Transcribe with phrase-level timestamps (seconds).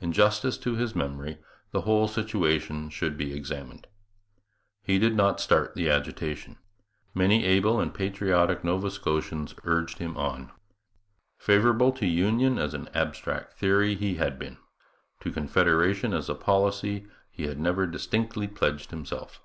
[0.00, 1.38] In justice to his memory
[1.72, 3.88] the whole situation should be examined.
[4.84, 6.58] He did not start the agitation.
[7.14, 10.52] Many able and patriotic Nova Scotians urged him on.
[11.40, 14.58] Favourable to union as an abstract theory he had been:
[15.18, 19.40] to Confederation as a policy he had never distinctly pledged himself.